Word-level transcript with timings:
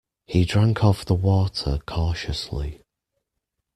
He 0.25 0.45
drank 0.45 0.83
of 0.83 1.05
the 1.05 1.13
water 1.13 1.77
cautiously. 1.85 2.81